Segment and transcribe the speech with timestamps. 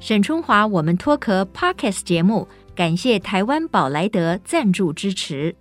[0.00, 5.54] 沈春华，我们脱壳 Podcast 节目，感谢台湾宝莱德赞助支持。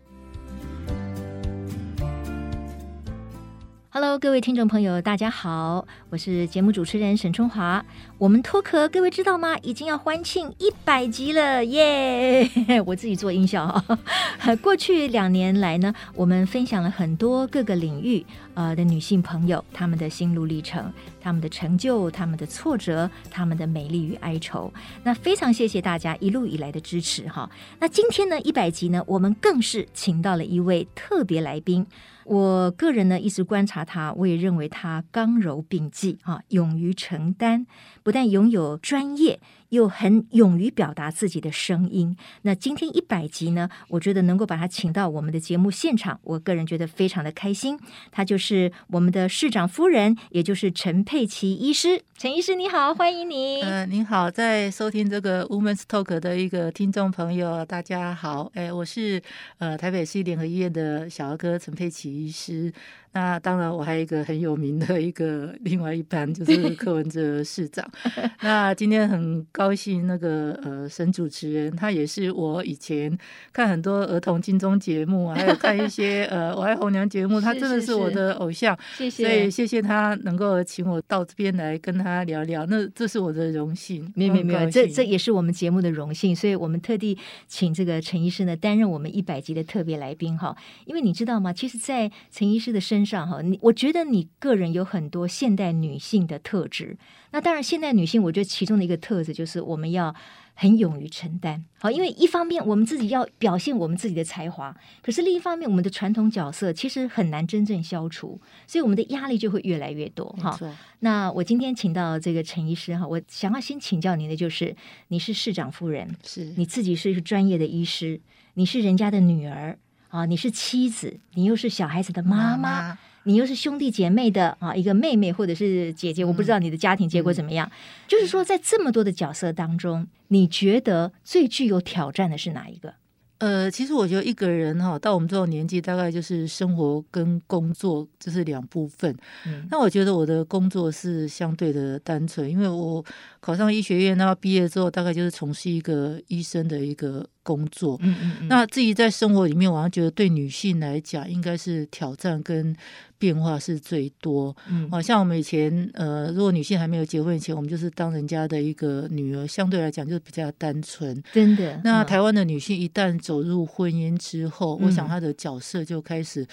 [3.97, 7.85] Hello，各位听众朋友，大家好，我是节目主持人沈春华。
[8.17, 9.57] 我们脱壳，各位知道吗？
[9.59, 12.45] 已经要欢庆一百集了，耶、
[12.85, 14.53] 我自己做音效哈。
[14.61, 20.91] 过去两年来呢，我们分享了很多各个领域呃的女性朋友她们的心路历程、
[21.21, 24.69] 她们的成就、她们的挫折、她们的美丽与哀愁。
[25.03, 27.49] 那非常谢谢大家一路以来的支持哈。
[27.79, 31.87] 那今天呢，一百集呢，我们更是请到了一位特别来宾。
[32.25, 37.67] 我个人呢，一直观察他，我也认为他刚柔并济啊，勇于承担，
[38.05, 39.39] 不但拥有专业。
[39.69, 42.15] 又很勇于表达自己的声音。
[42.43, 47.77] 那今天一百集呢，我觉得能够把他请到我们的节目现场，我个人觉得非常的开心。
[48.11, 52.03] 他就是我们的市长夫人，也就是陈佩琪医师。
[52.15, 53.61] 陈医师你好，欢迎你。
[53.63, 58.49] 呃，您好，在收听这个 Women's Talk 的一个听众朋友，大家好。
[58.53, 59.21] 哎，我是
[59.57, 62.71] 呃台北市联合医院的小儿科陈佩琪医师。
[63.11, 67.89] 那当然，我还有一个很有名的一个另外一班，就是柯文哲市长。
[68.41, 73.17] 那今天很高兴，那个呃沈主持人，他也是我以前
[73.53, 78.77] 看很多儿童金钟节目， 还有看一些呃我爱红娘节目，他真的是我的偶像。
[78.97, 84.11] 谢谢，所以谢谢他能够请我到这边来跟他聊聊，那这是我的荣幸。
[84.15, 90.55] 没有没有没有，这这也是我们节目的荣幸，所以我们特地请这个陈医师呢担任我们一百集的特别来宾哈。
[90.85, 91.51] 因为你知道吗？
[91.53, 96.97] 其实，在陈医师的身上哈，你我觉得你个人有很多现代女性的特质。
[97.35, 100.15] 那当然，现代女性我觉得其中的一个特质就是我们要
[100.53, 101.61] 很勇于承担。
[101.79, 110.25] 好，因为一方面我们自己要表现我们自己的才华，可是另一方面我们的传统角色其实很难真正消除，所以我们的压力就会越来越多。
[110.41, 110.57] 哈，
[110.99, 114.73] 那我今天请到这个陈医师哈，我想要先请教您的就是，
[115.09, 118.21] 你是市长夫人，是你自己是一个专业的医师，
[118.53, 119.77] 你是人家的女儿
[120.07, 122.55] 啊，你是妻子，你又是小孩子的妈妈。
[122.55, 127.67] 妈妈你又是兄弟姐妹的啊，一个妹妹或者是姐姐，我不知道你的家庭结果怎么样。
[127.67, 127.71] 嗯、
[128.07, 132.93] 就是说，在这么多的角色当中，你觉得最具有挑战的是哪一个？
[133.39, 139.13] 呃，其实我觉得一个人哈，到我们这种年纪，大概就是生活跟工作这是两部分。
[139.45, 143.03] 嗯，那我觉得我的工作是相对的单纯，因为我
[143.41, 147.97] 考上医学院，然后毕业之后，大概就是从事一个医生的一个工作。
[148.01, 148.47] 嗯嗯嗯。
[148.49, 152.75] 那自己在生活里面，我好像觉得对女性来讲，应该是挑战跟
[153.17, 154.53] 变化是最多。
[154.67, 161.21] 嗯，好像我们以前，呃，如果女性还没有结婚以前，我们就是当人家的一个女儿，相对来讲就是比较单纯。
[161.31, 161.79] 真的。
[161.83, 166.45] 那台湾的女性一旦走入婚姻之后，嗯、我想她的角色就开始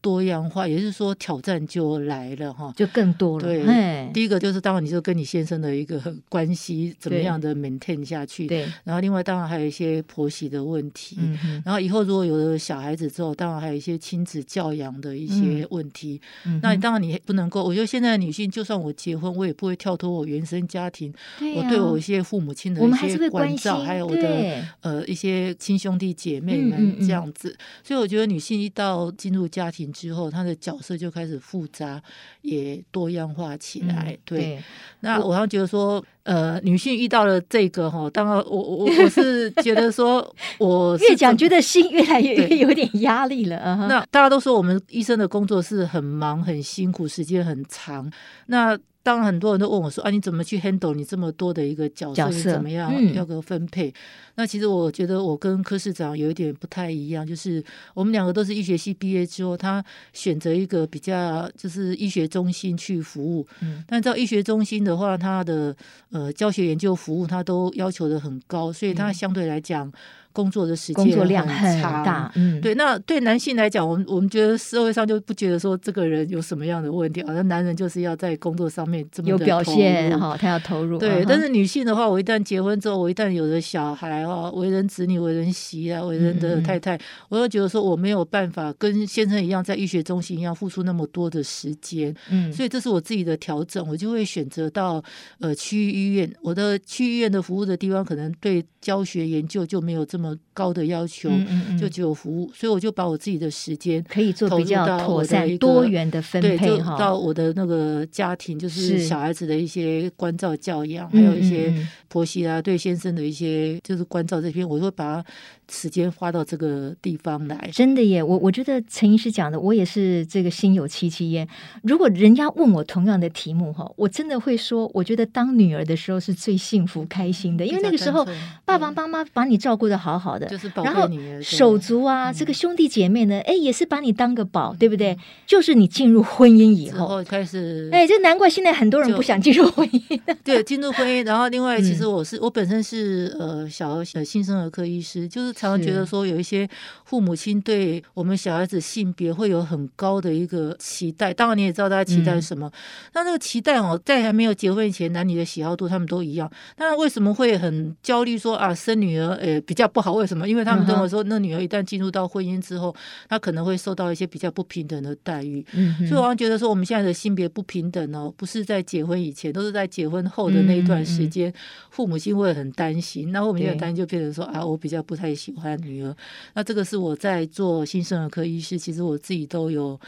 [0.00, 3.46] 多样化，也就是说挑战就来了哈，就更多了。
[3.46, 8.46] 对，第一个就是当然你就跟你先生的一个关系怎么样的 maintain 下去。
[8.46, 8.66] 对。
[8.84, 11.16] 然后另外当然还有一些婆媳的问题。
[11.18, 16.20] 嗯然后以后如果有了小孩子之后，当然还有一些亲子教养的一些问题。
[16.46, 16.60] 嗯。
[16.62, 21.12] 那当然你不能够，我觉得现在的女性，就算我结婚，我也不会跳脱我原生家庭，
[21.56, 27.56] 我对我一些父母亲的一些关照，还有我的呃一些亲兄弟姐妹们这样子。
[27.82, 29.87] 所以我觉得女性一到进入家庭。
[29.92, 32.00] 之后，他的角色就开始复杂，
[32.42, 34.10] 也多样化起来。
[34.10, 34.62] 嗯、对，对
[35.00, 43.86] 那我好像觉得说，呃，女性遇到了这个哈，当然我我我是觉得说， 我越讲觉得心越来越越有点压力了啊。
[43.88, 48.10] 那大家都说我们医生的工作是很忙、很辛苦、时间很长。
[48.46, 52.14] 那当很多人都问我说：“啊，你怎么去 handle 你这么多的一个角色？
[52.14, 53.90] 角色怎么样、嗯、要个分配？”
[54.36, 57.64] 那其实我觉得我跟柯市长有一点不太一样，就是
[57.94, 59.82] 我们两个都是医学系毕业之后，他
[60.12, 63.46] 选择一个比较就是医学中心去服务。
[63.62, 65.74] 嗯，但到医学中心的话，他的
[66.10, 69.90] 呃教学研究服务他都要求的很高，所以他相对来讲。
[70.38, 72.72] 工作的时间工作量很大，嗯，对。
[72.76, 80.96] 那对男性来讲，我们我们觉得社会上就不觉得说这个人有什么样的问题，好像男人就是要在工作上面这么有表现哈，他要投入。
[80.96, 86.96] 对，但是女性的话，我一旦结婚之后，我一旦有了小孩啊，为人子女、为人媳啊、为人的太太，
[87.28, 95.02] 我就觉得说我没有办法跟先生一样在医学中心一样付出那么多的时间，嗯，所以这是我自己的调整，我就会选择到
[95.40, 96.32] 呃区域医院。
[96.42, 100.27] 我的区域医院的服务的地方，可能对教学研究就没有这么。
[100.28, 111.72] 么高的要求，嗯嗯嗯，就只有服务，所以我就把我自己的时间可以做比较妥善、多元的分配，就到我的那个家庭，就是小孩子的一些关照教养，还有一些
[112.08, 115.24] 婆媳啊对先生的一些就是关照这边，我会把
[115.70, 117.70] 时间花到这个地方来。
[117.72, 121.46] 真的耶，我我觉得陈医师讲的，我也是这个心有戚戚焉。
[121.82, 128.26] 如果人家问我同样的题目哈，我真的会说，我觉得当女儿的时候是最幸福开心的，因为那个时候
[128.64, 135.16] 爸爸妈妈把你照顾的好好的，就是宝贝女儿，手足啊，这个兄弟姐妹呢，哎，也是把你当个宝，对不对？
[135.46, 137.22] 就是你进入婚姻以后。
[137.24, 140.20] 开始，哎，这难怪现在很多人不想进入婚姻。
[140.42, 146.68] 对，进入婚姻，然后另外，其实我是我本身是呃小儿新生儿科医师，就是常常觉得说有一些
[147.04, 152.70] 父母亲对我们小孩子性别会有很高的一个期待，当然你也知道大家期待什么，
[153.14, 160.12] 那这个期待哦，在还没有结婚以前，男女的喜好度他们都一样，但是为什么会很焦虑说啊生女儿呃比较不好？
[160.12, 160.48] 为什么？
[160.48, 162.94] 因为他们跟我说，那女儿一旦进入到婚姻之后，
[163.28, 165.64] 她可能会受到一些比较不平等的待遇，
[166.08, 171.52] 所以我觉得说我们现在的性别不平等哦，不是在结婚以前，都是在结婚后的那一段时间，
[171.90, 176.14] 父母亲会很担心，那我们现在担心就变成说啊，我比较不太喜欢女儿，
[176.54, 179.98] 那这个是我在做新生儿科医师，其实我自己都有。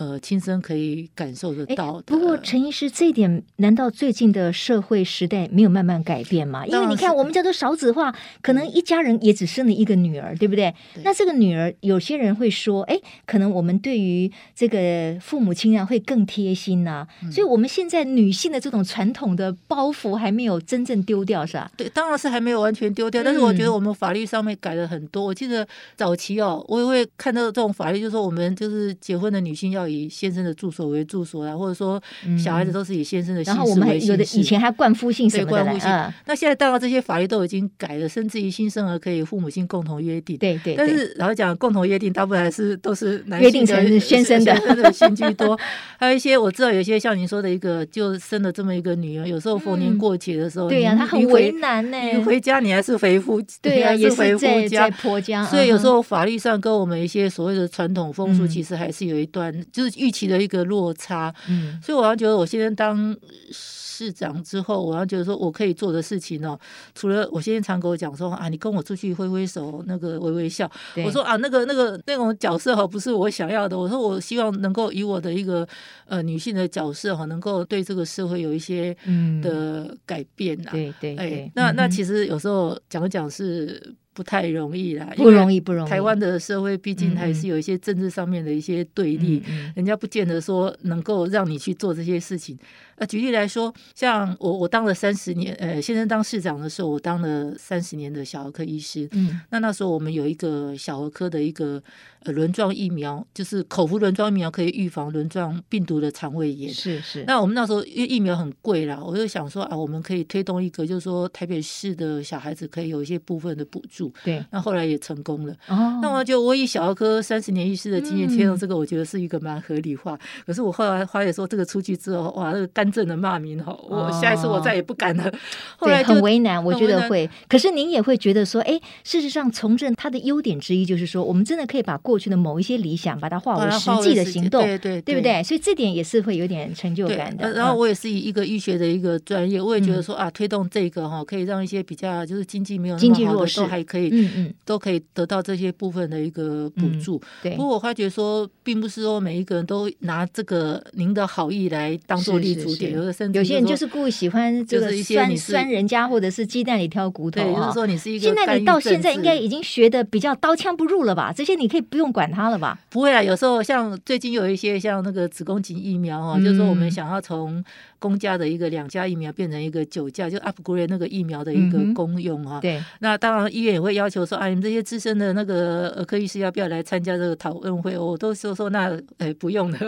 [0.00, 2.02] 呃，亲身可以感受得到的。
[2.06, 6.66] 不过，陈医师，这一点难道最近的社会时代没有慢慢改变吗？
[6.66, 8.10] 因为你看，我们叫做少子化，
[8.40, 10.74] 可能一家人也只生了一个女儿，对不对？
[10.94, 11.02] 对。
[11.04, 17.08] 那这个女儿，有些人会说，哎，可能我们对于这个父母亲啊，会更贴心呐、啊。
[17.30, 21.70] 所以，我们现在女性的这种传统的包袱还没有真正丢掉，是吧？
[21.76, 23.22] 对，当然是还没有完全丢掉。
[23.22, 25.26] 但是，我觉得我们法律上面改了很多。
[25.26, 29.89] 我记得早期哦，我也会看到这种法律，就是说我们就是结婚的女性要。
[29.90, 32.00] 要以先生的住所为住所啦，或者说
[32.42, 33.80] 小孩子都是以先生的姓氏为姓氏。
[33.80, 35.50] 然后我们还有的以前还冠夫姓什么的。
[35.50, 35.90] 冠夫姓。
[36.26, 40.36] 那现在当然这些法律都已经改了，甚至于新生儿可以父母亲共同约定。
[40.38, 40.74] 对对。
[40.76, 45.58] 但是老实讲，共同约定大部分还是都是男性的约定成先生的，先居多。
[45.98, 51.96] 还有一些我知道，有些像您说的一个，就生了这么一个女儿，有时候逢年过节的时候，对呀，她很为难呢。
[51.98, 55.44] 你回家你还是回夫，对呀，也是回夫家，在婆家。
[55.44, 60.60] 所以有时候法律上跟我们一些所谓的传统风俗，其实还是有一段就是预期的一个。
[60.70, 63.16] 落差，嗯，所以我要觉得，我现在当
[63.50, 66.56] 市长之后，我要觉得说我可以做的事情哦，
[66.94, 70.70] 除了我现在常跟我讲说啊，你跟我出去挥挥手，那个微微笑，
[71.04, 73.76] 我说啊，那个那个那种角色哈，不是我想要的。
[73.76, 75.66] 我说我希望能够以我的一个
[76.06, 78.96] 呃女性的角色哈，能够对这个社会有一些
[79.42, 80.70] 的改变呐。
[80.70, 83.94] 对对，哎，那那其实有时候讲讲是。
[84.12, 85.88] 不太容易啦，不容易，不容易。
[85.90, 89.42] 台湾的社会毕竟还是有一些政治上面的一些对立，
[89.74, 92.58] 人家不见得说能够让你去做这些事情。
[92.98, 99.08] 那举例来说，像我，我当了三十年，呃，先生当市长的时候，我当了三十年的小儿科医师。
[99.12, 101.82] 嗯，那那时候我们有一个小儿科的一个
[102.24, 106.70] 呃轮状疫苗，就是口服轮状疫苗可以预防轮状病毒的肠胃炎。
[106.74, 107.24] 是是。
[107.26, 113.99] 那我们那时候因为疫苗很贵啦，我就想说啊，我们可以推动一个，就是说台北市的小孩子可以有一些部分的补助。
[114.22, 114.44] 对。
[114.50, 115.54] 那后来也成功了。
[115.68, 115.98] 哦。
[116.02, 120.12] 那我就我以小儿科三十年医师的经验，贴上这个，我觉得是一个蛮合理化。
[120.12, 122.90] 嗯、可是我后来发现说，这个出去之后，哇，那个干。
[122.90, 125.32] 政的骂名哈，我下一次我再也不敢了。
[125.76, 127.30] 后来很为难，我觉得会。
[127.48, 135.40] 可是您也会觉得说，哎，事实上从政它的优点之一就是说，我们真的可以把过去的某一些理想，把它化为实际的行动，对对，对不对？
[135.44, 137.52] 所以这点也是会有点成就感的。
[137.52, 147.20] 然后我也是以一个医学的一个专业，我也觉得说啊，推动这个哈，可以让一些比较就是经济没有那么好的都还可以，嗯嗯，都可以得到这些部分的一个补助。
[147.42, 147.56] 对。
[147.56, 152.92] 不过我发觉说，并不是说每一个人都拿这个您的好意来当做立足点。
[152.92, 157.42] 有的甚至有些人就是故意喜欢这个酸酸人家，或者是鸡蛋里挑骨头。
[157.42, 158.26] 就是说你是一个。
[158.26, 161.32] 现在你到现在应该已经学的比较刀枪不入了吧？
[161.34, 162.78] 这些你可以不用管它了吧？
[162.90, 167.64] 不会啊，有时候像最近有一些像那个子宫颈疫苗啊，就是说我们想要从
[167.98, 172.60] 公家的一个两价疫苗变成一个九价，就 upgrade 那个疫苗的一个功用啊。
[172.60, 172.82] 对。
[173.00, 177.96] 那当然医院也会要求说，啊，你们这些资深的那个儿科医师要不要来参加这个讨论会？
[177.96, 179.78] 我都说说那哎不用了，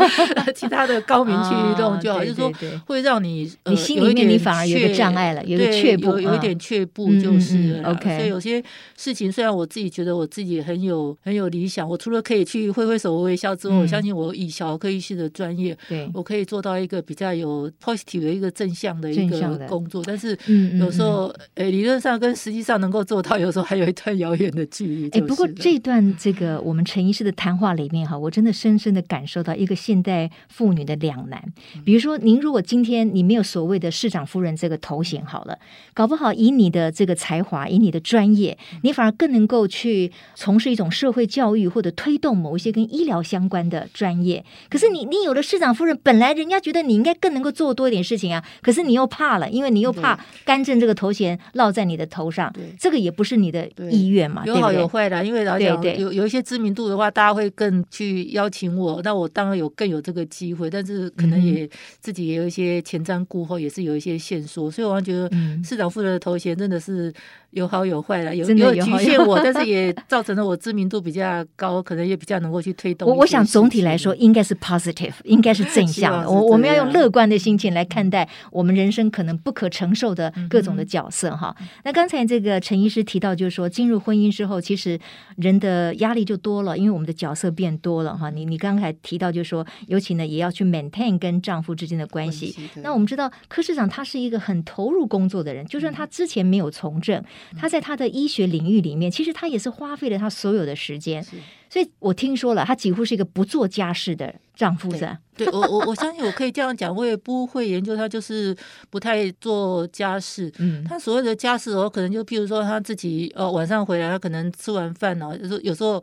[0.54, 2.22] 其他的高明去弄就好。
[2.22, 2.52] 就是说
[2.86, 8.18] 会让你，你心里面你反而有个障碍了，有个却步，有一点却步就是 OK。
[8.18, 8.62] 所以有些
[8.96, 20.02] 事情虽然我自己觉得我自己很有很有理想，我除了可以去挥挥手微笑之外，我相信我以小儿科医师的专业，对我可以做到一个比较有 positive 的一个正向的一个工作。
[20.04, 20.36] 但是
[20.78, 25.08] 有时候，诶，理论上跟实际上能够做到，有时候还有一段遥远的距离。
[25.10, 31.40] 哎，不过这段这个我们陈医师的谈话里面哈，我真的深深的感受到一个现代妇女的两难，
[31.84, 32.08] 比如说。
[32.08, 35.58] 说，您如果今天你没有所谓的市长夫人这个头衔，好了，
[35.92, 44.42] 搞不好以你的这个才华，以你的专业，你反而更能够去从事一种社会教育或者推动某一些跟医疗相关的专业。
[44.70, 54.42] 可是你你有了市长夫人，本来人家觉得你应该更能够做多一点事情啊，可是你又怕了，因为你又怕干政这个头衔落在你的头上，这个也不是你的意愿嘛？
[54.46, 61.68] 有好有坏的，因为老讲有有一些知名度的话，大家会更去邀请我，那我当然有更有这个机会，但是可能也
[62.00, 65.30] 自己也有一些前瞻顾后，也是有一些线索，所以我觉得
[65.64, 67.12] 市长夫人的头衔真的是。
[67.52, 73.08] 有好有坏了，有有局限我，但是也造成了我知名度比较高，可能也比较能够去推动。
[73.08, 76.30] 我我想总体来说应该是 positive，应该是正向的。
[76.30, 81.56] 我我们要用乐观的心情来看待我们人生可能不可承受的各种的角色哈。
[81.60, 84.98] 嗯、那刚才这个陈医师提到，就是说进入婚姻之后，其实
[85.36, 88.30] 人的压力就多了，因为我们的角色变多了哈。
[88.30, 92.54] 你你刚才提到，就是说尤其呢也要去 maintain 跟丈夫之间的关系。
[92.76, 97.22] 那我们知道柯市长他是一个很投入工作的人，就算他之前没有从政。
[97.56, 101.24] 他在他的医学领域里面，其实他也是花费了他所有的时间，
[101.70, 105.18] 所以我听说了，他几乎是一个不做家事的丈夫，是吧？
[105.36, 108.56] 对，我我我相信我可以这样讲，我也不会研究他，就是
[108.90, 110.52] 不太做家事。
[110.58, 116.02] 嗯，他所谓的家事，哦可能就譬如说他自己，呃，晚上回来，他可能吃完饭呢，有时候有时候。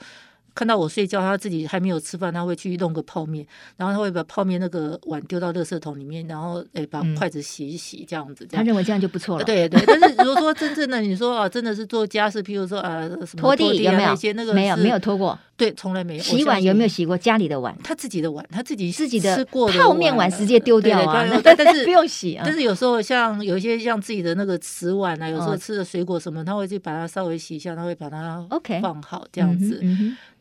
[0.56, 3.46] 看到我睡觉，他自己还没有吃饭，他会去弄个泡面，
[3.76, 8.48] 然后他会把泡面那个碗丢到垃圾桶里面，然后诶把筷子洗一洗，这样子。
[8.50, 9.44] 他认为这样就不错了。
[9.44, 14.16] 对对，但是如果说真正的你说啊，真的是做家事，譬如说啊什么拖地有没有？
[14.34, 15.38] 那个没有没有拖过。
[15.58, 16.24] 对，从来没有。
[16.24, 17.74] 洗碗有没有洗过家里的碗？
[17.82, 21.26] 他自己的碗，他自己自己的吃过泡面碗直接丢掉啊。
[21.44, 22.44] 但是不用洗啊。
[22.46, 29.82] 但是有时候像有一些像自己的那个瓷碗啊，有时候吃的水果什么，他会去把它稍微洗一下，他会把它 OK 放好这样子。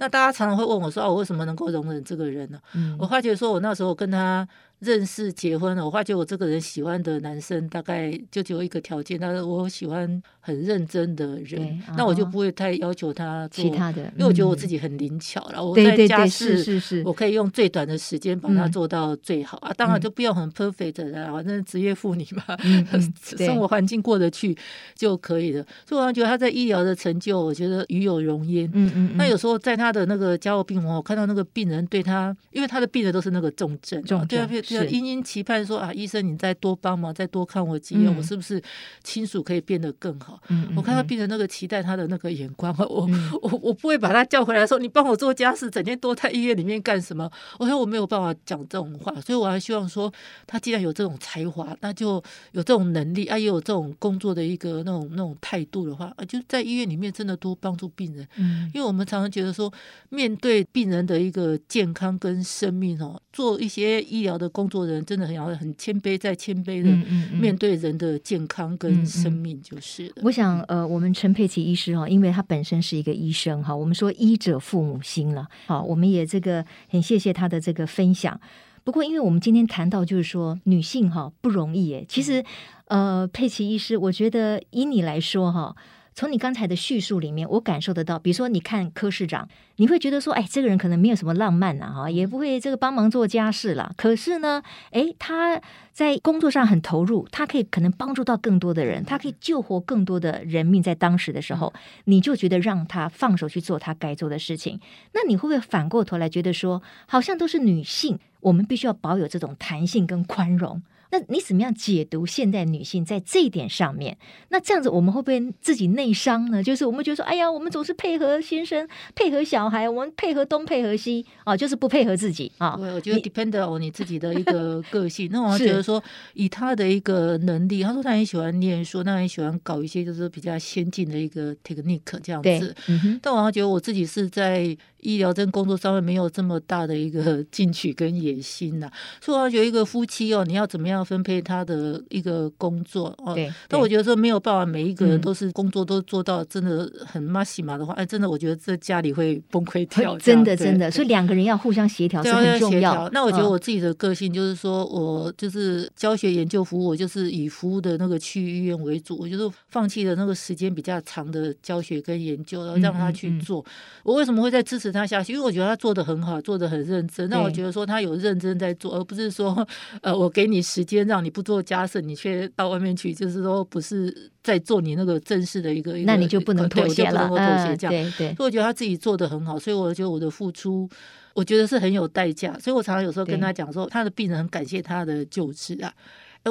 [0.04, 4.46] 那大家常常会问我说：“啊，我为什么能够容忍这个人呢？”嗯、我发觉说，我那时候跟他。
[4.84, 19.72] 认识结婚了，我发觉我这个人喜欢的男生大概就只有一个条件，他说我喜欢很认真的人，那我就不会太要求他做其他的，因为我觉得我自己很灵巧，然后我在家事我可以用最短的时间把它做到最好啊。
[19.76, 22.56] 当然就不要很 perfect 的，反正职业妇女嘛，
[23.38, 24.56] 生活环境过得去
[24.94, 25.64] 就可以了。
[25.88, 28.70] 所以我觉得他在医疗的成就，我觉得与有荣焉。
[28.74, 29.16] 嗯嗯。
[29.16, 34.48] 那有时候在他的那个加护病房，我看到那个病人对他，因为他的病人都是那个重症，重症。
[34.74, 38.60] 就殷殷期盼说啊，医生你再多帮忙，再多看我几眼，嗯、我是不是
[39.02, 40.40] 亲属可以变得更好？
[40.76, 47.30] 我看到病人那个期待他的那个眼光，我、嗯、我我不会把他叫回来说，你帮我做家事，整天多在医院里面干什么？
[47.58, 50.12] 我说我没有办法讲这种话，所以我还希望说，
[50.46, 58.26] 他既然有这种才华，那就有这种能力啊，也有这种工作的一个那种那种态度的话，啊，就在医院里面真的多帮助病人。
[58.36, 59.72] 嗯，因为我们常常觉得说，
[60.08, 64.63] 面对病人的一个健康跟生命哦，做一些医疗的工。
[64.64, 66.88] 工作人真的很要很谦卑，再谦卑的
[67.36, 70.10] 面对人的健康跟生命就是。
[70.22, 78.40] 我想，呃，我们陈佩琪医师哈，因为他本身是一个医生哈，我们说医者父母心了，好，我们也这个很谢谢他的这个分享。
[78.84, 82.42] 不过，因为我们今天谈到就是说女性哈不容易诶，其实
[82.86, 85.76] 呃，佩琪医师，我觉得以你来说哈。
[86.14, 93.92] 从你刚才的叙述里面，我感受得到，比如说，你看柯市长，你会觉得说，哎，这个人可能没有什么浪漫呐，哈，也不会这个帮忙做家事了。
[93.96, 95.60] 可是呢，哎，他
[95.92, 100.80] 在工作上很投入，他可以可能帮助到更多的人，他可以救活更多的人命。
[100.80, 101.72] 在当时的时候，
[102.04, 104.78] 你就觉得让他放手去做他该做的事情。
[105.14, 110.80] 那你会不会反过头来觉得说，好像都是女性，我们必须要保有这种弹性跟宽容？
[111.14, 114.18] 那你怎么样解读现代女性在这一点上面？
[114.48, 116.60] 那这样子我们会不会自己内伤呢？
[116.60, 122.76] 就是我们觉得说，哎呀，我们总是配合先生、配合小孩，我们配合东配合西啊，就是不配合自己啊。
[122.76, 125.28] 对，我觉得 depend on 你自己的一个 个性。
[125.30, 126.02] 那我觉得说，
[126.32, 132.74] 以他的一个能力，他说他很喜欢念书，他很喜欢搞一些就是比较先进的一个 technique 这样子。
[132.88, 138.90] 嗯、但我觉得我自己是在医疗跟工作上面没有这么大的一个 进取跟野心呐。
[139.20, 141.04] 所以我觉得一个夫妻哦，你要怎么样？
[141.04, 153.06] 分配他的一个工作哦，对但我觉得说没有办法，每一个人都是工作都做到真的很麻西嘛的话，哎，真的我觉得这家里会崩溃掉，真的真的，所以两个人要互相协调是很重要。
[153.10, 163.62] 那我觉得我自己的个性就是说，我就是教学研究服务，我就是以服务的那个区域医院为主，我就是放弃了那个时间比较长的教学跟研究，然后让他去做。
[164.02, 167.28] 我为什么会在支持他下去，因为我觉得他做的很好，做的很认真。
[167.28, 169.66] 那我觉得说他有认真在做，而不是说
[170.00, 177.90] 呃，我给你时间让你不做家事，你却到外面去，就是说不是在做你那个正式的一个，那你就不能妥协了，妥协这样。
[177.90, 180.88] 对对，所以我觉得他自己做的很好，所以我觉得我的付出，
[181.34, 182.58] 我觉得是很有代价。
[182.58, 185.92] 所以我常常有时候跟他讲说，他的病人很感谢他的救治啊。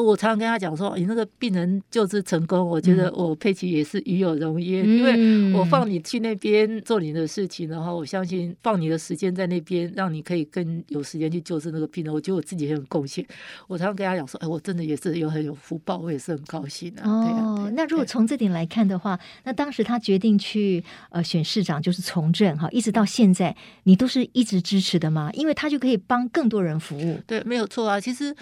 [0.01, 13.23] 我常常跟他讲说，你那个病人救治成功，我觉得我佩奇也是与有荣焉，嗯、因为我放你去那边做你的事情，然后我相信放你的时间在那边，让你可以更有时间去救治那个病人，我觉得我自己很有贡献。
[13.67, 17.11] 我常常跟他讲说，哎，我真的也是有很有福报，我也是很高兴的、啊。
[17.11, 25.29] 哦，对啊对啊、那如果从这点来看的话，那当时他决定去呃选市长，就是从政哈，一直到现在，你都是一直支持的吗？
[25.33, 27.19] 因为他就可以帮更多人服务。
[27.27, 28.35] 对，没有错啊，其实。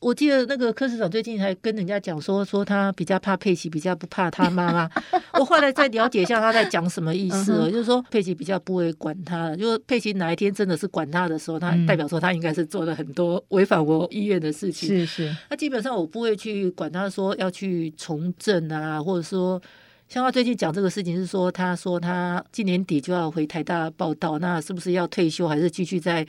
[0.00, 4.88] 我记得那个柯市长最近还跟人家讲说，说他比较怕佩奇，比较不怕他妈妈。
[5.38, 14.88] 我后来再了解一下他在讲什么意思了，就是说佩奇比较不会管他，就是佩奇哪一天真的是管他的时候，他代表说他应该是做了很多违反我意愿的事情。
[14.88, 19.60] 是是，那基本上我不会去管他说要去从政啊，或者说。
[20.08, 26.26] 像他最近讲这个事情是说，他说他今年底就要回台大报道，那是不是要退休还是继续在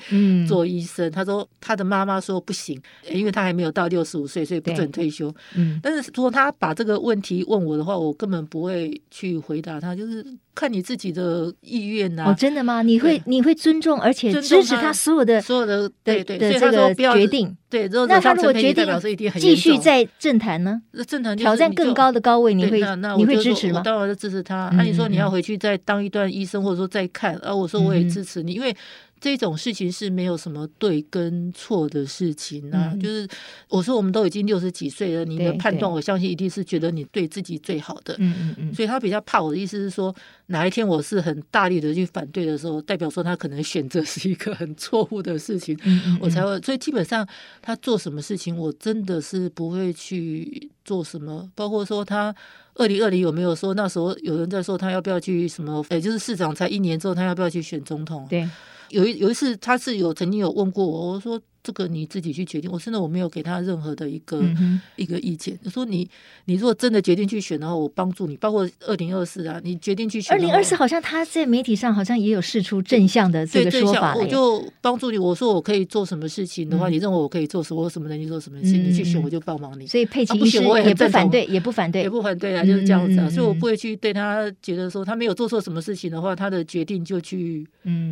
[0.47, 1.07] 做医生？
[1.07, 5.33] 嗯、他说他的妈妈说不行，因为他还没有到六十五岁，所以不准退休。
[5.55, 10.25] 嗯，但是如果他把这个问题问我的话，我根本不会去回答他，就是。
[10.59, 12.25] 看你自己的意愿呐。
[12.27, 12.81] 哦，真的吗？
[12.81, 17.55] 你会你会尊重而且支持他所有的所有的对对的这个决定。
[17.69, 18.85] 对，那他如果决定
[19.35, 20.81] 继续在政坛呢？
[21.07, 22.81] 政坛挑战更高的高位，你会
[23.17, 23.81] 你会支持吗？
[23.85, 24.69] 当然就支持他。
[24.75, 27.55] 那你说你要回去再当一段医生，或者说再看啊？
[27.55, 28.75] 我说我也支持你，因为。
[29.21, 33.27] 这种事情是没有什么对跟错的事情啊，嗯、就是
[33.67, 40.15] 我说我们都已经六十几岁了，你的判断我相信一定是觉得你对自己最好的，嗯嗯嗯，所以他比较怕我的意思是说，
[40.47, 47.27] 哪一天我是很大力的去反对的时候，代表说他可能选择是一个很错误的事情，嗯嗯嗯，我才会，所以基本上
[47.61, 52.33] 他做什么事情，我真的是不会去做什么，包括说他
[52.75, 58.25] 二零二零有没有说那时候有人在说他要不要去什么，也就是市长才一年之后他要不要去选总统？
[58.29, 58.47] 对。
[58.89, 61.41] 有一有一次，他是有曾经有问过我，我说。
[61.61, 62.71] 这个你自己去决定。
[62.71, 65.59] 我真的我没有给他任何的一个、嗯、一个意见。
[65.65, 66.09] 我说你
[66.45, 68.37] 你如果真的决定去选的话，我帮助你。
[68.37, 70.33] 包括二零二四啊，你决定去选。
[70.33, 74.15] 二零二四好像他在媒体上好像也有试出正向的这个说法。
[74.15, 75.17] 我就帮助你。
[75.17, 77.83] 我说我可以做什么事情的话，嗯、你认为我可以做什么？
[77.83, 78.81] 我什么能力做什么事情？
[78.81, 79.85] 嗯、你去选我就帮忙你。
[79.85, 83.29] 所以佩奇医师也不反对，也不反对，也不反对啊，就是这样子啊。
[83.29, 87.67] 所以我不会去对他觉得说他没有做错什么事情的话，他的决定就去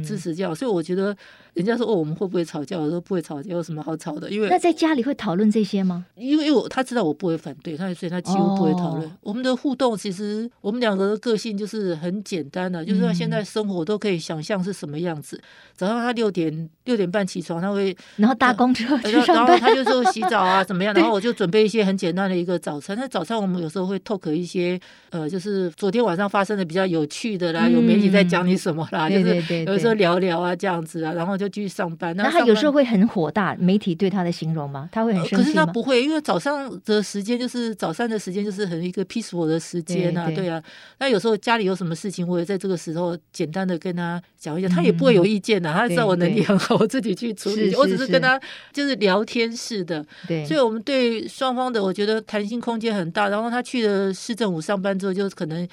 [0.05, 0.53] 支持这样。
[0.53, 1.15] 所以我觉得。
[1.53, 2.77] 人家说哦，我们会不会吵架？
[2.77, 4.29] 我说不会吵架，有什么好吵的？
[4.29, 6.05] 因为那在家里会讨论这些吗？
[6.13, 9.09] 因为因为我他知道我不会反对他，所以他几乎不会讨论。
[9.09, 15.35] 哦、我们的互动其实我们两个的个性就是很简单的，就是说现在生活都可以想象是什么样子。
[15.37, 15.41] 嗯、
[15.73, 22.97] 早上他六点六点半起床，他会然后搭公车去上班，然后他就说洗澡啊 怎么样，然后我就准备一些很简单的一个早餐。
[22.99, 24.79] 那早餐我们有时候会 talk 一些
[25.11, 32.15] 呃，就是昨天晚上发生的比较有趣的啦，嗯、有媒体在讲你什么啦，就是有时候聊聊啊这样子啊，然后就继续上班。
[32.15, 34.89] 那他有时候会很火大，媒体对他的形容吗？
[34.91, 35.43] 他会很生气吗？
[35.43, 40.63] 可是他不会，因为早上的时间就是早上的时间，就是很一个 peaceful 的时间啊，对啊。
[40.99, 45.73] 那有时候家里有什么事情，我也在这个时候简单的跟他讲一下，他也不会有意见的。
[45.73, 47.73] 他知道我能力很好，我自己去处理。
[47.75, 48.39] 我只是跟他
[48.71, 50.45] 就是聊天式的，对。
[50.45, 53.29] 所以我们对双方的，我觉得弹性空间很大。
[53.29, 55.67] 然后他去了市政府上班之后，就可能。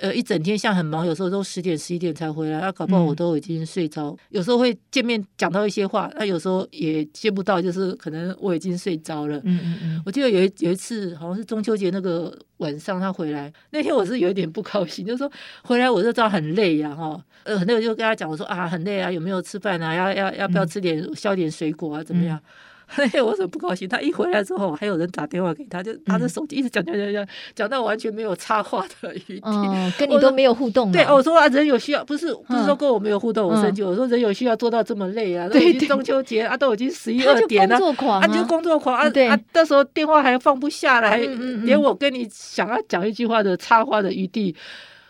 [0.00, 4.08] 呃，一整天像很忙，有时候都十点十一点才回来，那、啊、搞不好我都已经睡着。
[4.08, 9.38] 嗯、有时候会见面讲到一些话，那、啊、有时候也见不到，就是可能我已经睡着了。
[9.44, 10.02] 嗯嗯嗯。
[10.04, 15.30] 我记得有一有一次，好像是中秋节那个晚上，他回来那天，我是有一点不高兴，就是说
[15.62, 17.22] 回来我就知道很累呀，哈。
[17.44, 19.94] 呃，很累，我就跟他讲，我说啊，很累啊，有没有吃饭啊？
[19.94, 22.02] 要要要不要吃点削点水果啊？
[22.02, 22.38] 怎么样？
[22.38, 22.42] 嗯
[23.12, 23.88] 嘿，我怎么不高兴？
[23.88, 30.92] 他一回来之后，还有人打电话给他，就拿着手机一直讲讲讲讲，讲到完全没有插话的语气，哦， 跟你都没有互动。
[30.92, 33.82] 对，我说啊，人有需要，不是不是说跟我没有互动，我生气。
[33.82, 35.48] 我说人有需要做到这么累啊？
[35.48, 41.16] 都已经中秋节啊，都已经十一二点了，啊，就工作狂啊，啊，那时候电话还放不下来，
[41.64, 44.54] 连我跟你想要讲一句话的插话的余地。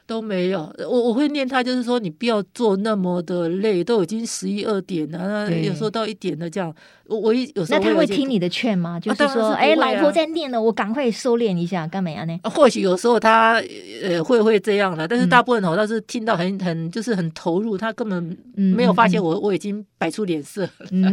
[0.07, 6.71] 都没有，我我会念他，就是说你不要做那么的累，都已经十一二点了，对有时候到一点了这样。
[7.07, 9.01] 我我一有时候那他会听你的劝吗？
[9.01, 12.25] 就是说，哎、啊啊，老婆在念了，我赶快收敛一下，干嘛呀？
[12.25, 12.39] 呢？
[12.45, 13.63] 或许有时候他
[14.03, 20.69] 呃会会这样的，但是大部分哦，他是听到很很就是很投入，他根本没有发现我、嗯、我已经摆出脸色。
[20.93, 21.11] 嗯、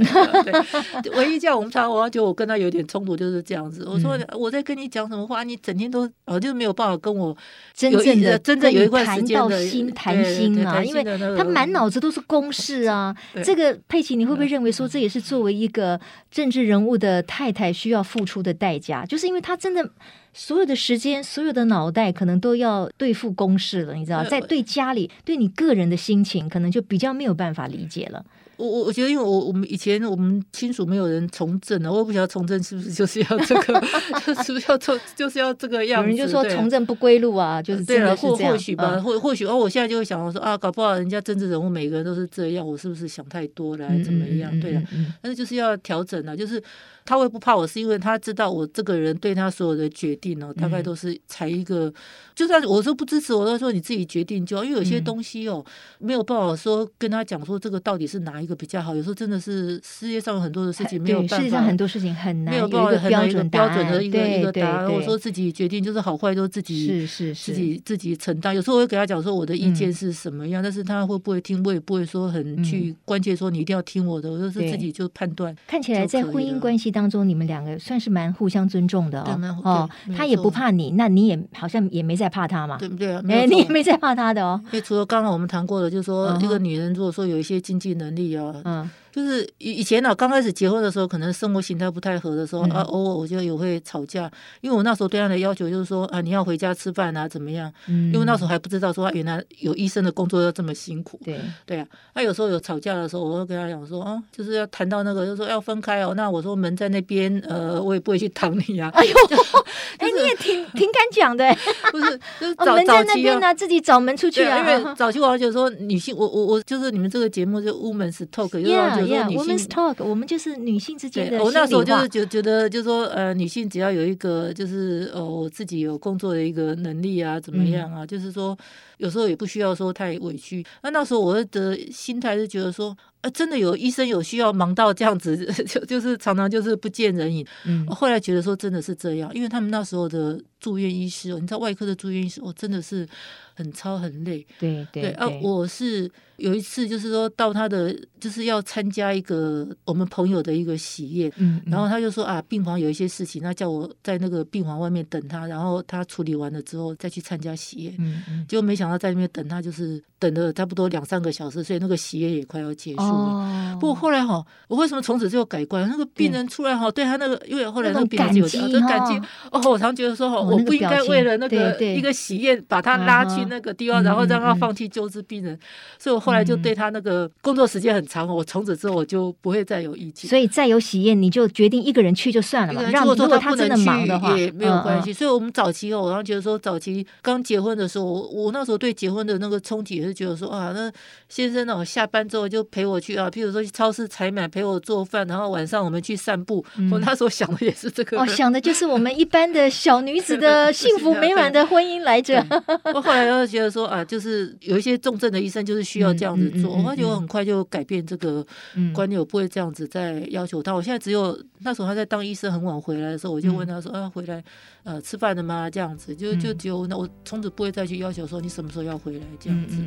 [1.04, 3.88] 对，唯一这样我们常我就我跟他有点冲突就是这样子。
[3.90, 7.36] 我说我在跟你讲什么话，你整天都哦就没有办法跟我
[7.74, 8.82] 真正的真正有。
[8.82, 11.04] 有一段时间的心谈心啊，因为
[11.38, 13.16] 他满脑子都是公事啊。
[13.46, 15.81] 这个佩奇，你会不会认为说这也是作为一个
[16.30, 19.06] 政治人物的太太需要付出的代价？
[19.06, 19.90] 就是因为他真的
[20.34, 28.26] 所有的时间、所有的脑袋可能都要对付公事了，你知道，在对家里、对你个人的心情，可能就比较没有办法理解了。
[28.62, 33.82] 我我我觉得，因为我我们以前我们亲属没有人从政啊，我也不晓得从政是不是就是要这个，
[34.26, 36.12] 就 是不是要从就是要这个样子。
[36.12, 44.60] 有人就说从政不归路啊，就是对了，或或许吧，或或许哦，我现在就会想到说啊，搞不好人家政治人物每个人都是这样，我是不是想太多了，怎么样？
[44.60, 44.82] 对了，
[45.22, 46.62] 但是就是要调整啊，就是。
[47.04, 51.94] 他会不怕我，是因为他知道我这个人对他所有的决定哦，大概都是才一个，嗯、
[52.36, 54.64] 就算我说不支持，我都说你自己决定就好。
[54.64, 55.66] 因为有些东西哦，
[56.00, 58.94] 嗯、没有办法说跟他讲说这个到底是哪一个比较好。
[58.94, 64.92] 有时候真的是世界上有很多的事情没有办法，世界上很多事情很难没有办法很难一个标准的一个一个答案。
[64.92, 68.54] 我说自己决定就是好坏都自己是是自己自己承担。
[68.54, 75.56] 有时候我会给他讲说我的意见是什么样，嗯、但是他会不会听，我也不会说很去关切说你一定要听我的，我就是自己就判断。
[75.66, 77.72] 看起来在婚姻关系当中，你们两个。
[77.80, 83.16] 算是蛮互相尊重的哦，哦，他也不怕你，那你也好像也没在怕他嘛，对不对？
[83.30, 84.62] 哎，你也没在怕他的哦。
[84.66, 88.90] 因为除了刚刚我们谈过的，就是说一个女人如果说有一些经济能力啊，嗯。
[89.12, 97.72] 就是以以前呢，刚开始结婚的时候，可能生活形态不太合的时候，啊，偶尔我就也会吵架，因为我那时候对他的要求就是说，啊，你要回家吃饭啊，怎么样？
[97.88, 101.20] 因为那时候还不知道说，原来有医生的工作要这么辛苦。
[101.26, 106.14] 对对啊，他有时候有吵架的时候，我会跟他讲说，啊，就是要谈到那个，就是说要分开哦。
[106.16, 108.90] 那我说门在那边，呃，我也不会去挡你啊。
[108.96, 109.14] 哎呦，
[110.00, 111.46] 哎，你也挺挺敢讲的，
[111.92, 112.18] 不是？
[112.40, 114.58] 就是早早期啊，自己找门出去啊。
[114.60, 119.01] 因为早期我就说女性，我我我就是你们这个节目就 Women's Talk，就是。
[119.06, 121.44] Yeah, women's talk，我们就是女性之间的。
[121.44, 128.04] 我那时候就是觉觉得，就是说，呃，女性只要有一个，就是呃，我自己有工作的一个能力啊，怎么样啊？
[128.04, 128.58] 嗯、就是说，
[129.02, 130.64] 有时候也不需要说太委屈。
[130.84, 135.36] 那那时候我的心态是觉得说，呃，真的有医生有需要忙到这样子，
[135.66, 137.46] 就就是常常就是不见人影。
[137.66, 137.86] 嗯。
[137.88, 143.08] 后来觉得说真的是这样，因为他们那时候的住院医师，你知道外科的住院医师，我真的是
[143.56, 144.46] 很超很累。
[144.60, 145.12] 对对对。
[145.14, 146.10] 啊，我是。
[146.38, 163.08] 有一次，就是说到他的就是要参加一个我们朋友的一个喜宴，嗯，然后他就说啊，病房有一些事情，那叫我在那个病房外面等他，然后他处理完了之后再去参加喜宴，嗯嗯，结果没想到在那边等他，就是等了差不多两三个小时，所以那个喜宴也快要结束了。
[163.08, 165.88] 哦，不过后来哈，我为什么从此就改观？
[165.88, 169.16] 那个病人出来哈，对他那个，因为后来那个病人就有这感激
[169.52, 175.56] 哦，我常觉得说哈，我不应该为了那个一个喜宴把他拉去那个地方，然后让他放弃救治病人，
[176.00, 176.32] 所以我后。
[176.32, 180.30] 来就对他那个工作时间很长，我从此之后我就不会再有意见。
[180.30, 182.82] 所以再有喜宴，你就决定一个人去就算了嘛。
[182.84, 185.12] 让如果他真的忙的话，也没有关系。
[185.12, 190.92] 所以我们早期哦，我常觉得说，早期刚结婚的时候，我我那时候对结婚的那个憧憬也是觉得说啊，那
[191.30, 196.64] 先生呢，下班之后就陪我去啊，譬如说去超市采买，陪我做饭，然后晚上我们去散步。
[196.92, 198.18] 我那时候想的也是这个。
[198.20, 202.46] 哦， 想的就是我们一般的小女子的幸福美满的婚姻来着。
[202.94, 206.12] 我后来又觉得说啊，就是有一些重症的医生就是需要。
[206.22, 208.46] 这样子做，我发觉我很快就改变这个
[208.94, 210.72] 观念，我不会这样子再要求他。
[210.72, 214.44] 我现在只有那时候他在当医生，很晚回来的时候，我就问他说：“啊，回来
[214.84, 219.78] 呃吃饭了吗？”这样子，就就只有那我从此不会再去要求说你什么时候要回来这样子。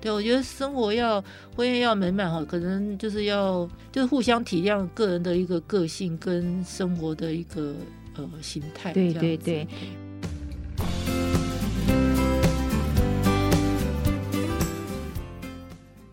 [0.00, 1.22] 对，我觉得生活要
[1.56, 7.74] 婚姻要美满哈，可能就是要就是互相体谅个人的一个个性跟生活的一个
[8.16, 8.92] 呃形态。
[8.92, 9.66] 对对对。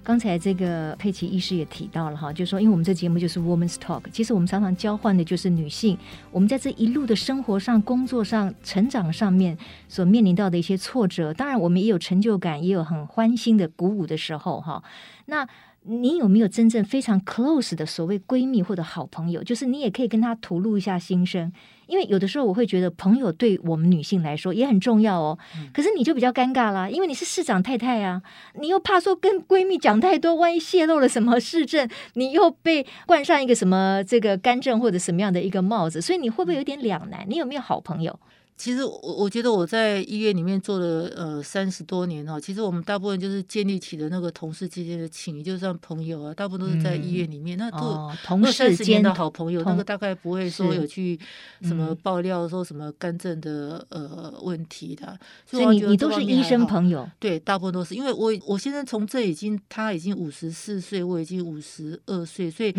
[0.06, 5.98] 刚才这个佩奇医师也提到了哈，就是说，因为我们这节目就是 Women's Talk，其实我们常常交换的就是女性，
[6.32, 9.58] 我们在这一路的生活上、工作上、成长上面
[9.90, 14.84] 所面临到的一些挫折，当然我们也有成就感，也有很欢欣的鼓舞的时候哈。
[15.26, 15.48] 那
[15.82, 19.44] 你有没有真正非常 close 的所谓闺蜜或者好朋友？
[19.44, 21.52] 就是你也可以跟她吐露一下心声，
[21.88, 25.38] 因为有的时候我会觉得朋友对我们女性来说也很重要哦。
[25.74, 28.22] 可是你就比较尴尬啦，因为你是市长太太啊，
[28.60, 37.26] 你又怕说跟闺蜜讲太多，万一泄露了什么市政，你又被冠上一个什么这个干政或者什么样的一个帽子，所以你会不会有点两难？
[37.28, 38.20] 你有没有好朋友？
[38.58, 51.20] 其实我我觉得我在医院里面做了呃三十多年哈，其实我们大部分就是建立起的那个同事之间的情谊，就像朋友啊，大部分都是在医院里面，嗯、那都、哦、同事间的好朋友，那个大概不会说有去
[51.64, 62.74] 什么爆料说什么干政的呃问题的，所以你你都是医生朋友，对，大部分都是，因为我我现在从这已经他已经五十四岁，我已经五十二岁，所以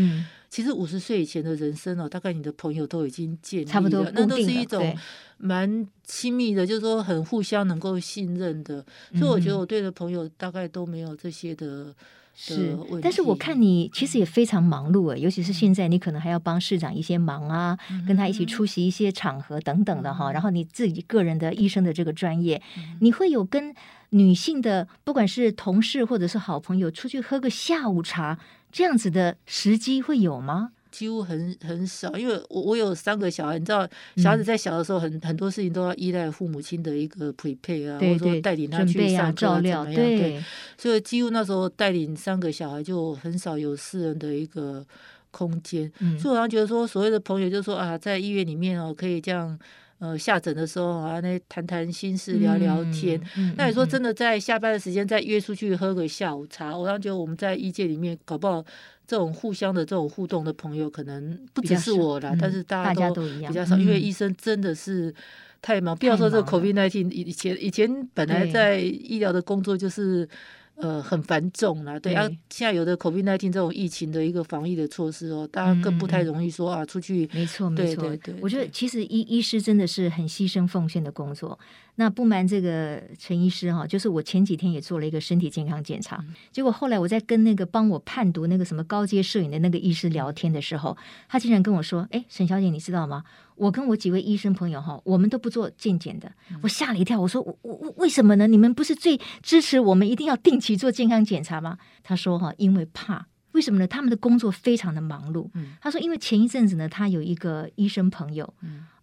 [0.56, 4.96] 其实五十岁以前的人生哦，大概你的朋友都已经建立了，差不多那都是一种。
[5.36, 8.82] 蛮亲密的，就是说很互相能够信任的。
[9.18, 11.94] 所以我觉得我对的朋友大概都没有这些的。
[12.34, 20.30] 是，但是我看你其实也非常忙碌诶，尤其是现在你可能还要帮市长一些忙啊，嗯、跟他一起出席一些场合等等的哈。
[20.30, 23.74] 嗯、然后你自己个人的医生的这个专业，嗯、你会有跟
[24.10, 28.38] 女性的不管是同事或者是好朋友出去喝个下午茶
[28.76, 30.72] 这样子的时机会有吗？
[30.90, 40.06] 几乎很很少，因为我我有三个小孩，你知道，小孩子在小的时候很，很、嗯、很多事情都要依赖父母亲的一个陪配啊，或者说带领他去上课、啊、照料，怎么样？
[40.06, 40.44] 对，对，
[40.76, 44.84] 所以几乎那时候带领三个小孩就很少有私人的一个
[45.30, 45.90] 空间。
[46.00, 49.58] 嗯、所以我常觉得说，所谓的朋友就是说啊，在医院里面哦，可以这样
[49.98, 53.20] 呃下诊的时候啊，那谈谈心事、聊聊天。
[53.36, 58.64] 嗯嗯、那你说真的，在下班的时间再约出去喝个下午茶，我常觉得我们在医界里面搞不好。
[59.06, 65.14] 这种互相的这种互动的朋友，可能不只是我啦，但是大家都比较少，因为医生真的是
[65.62, 65.96] 太忙。
[65.96, 70.28] 不要说这个 COVID-19，以前以前本来在医疗的工作就是。
[70.76, 77.26] 呃，很繁重啦，对啊，现在有的 COVID-19 这种疫情的一个防疫的措施哦，大家更不太容易说啊，出去。
[77.32, 81.58] 没错，没错，对，我觉得其实医医师真的是很牺牲奉献的工作。
[81.94, 90.94] 那不瞒这个陈医师哈，就是我前几天也做了一个身体健康检查，结果后来我在跟那个帮我判读那个什么高阶摄影的那个医师聊天的时候，
[91.26, 93.24] 他竟然跟我说：“哎，沈小姐，你知道吗？”
[93.56, 96.30] 我跟我几位医生朋友哈，我们都不做健检的。
[96.62, 98.46] 我吓了一跳，我说我我为什么呢？
[98.46, 101.78] 你们不是最支持我们一定要定期做健康检查吗？
[102.02, 103.26] 他说哈，因为怕。
[103.52, 103.86] 为什么呢？
[103.86, 105.50] 他们的工作非常的忙碌。
[105.80, 108.52] 他说，因为前一阵子呢，他有一个医生朋友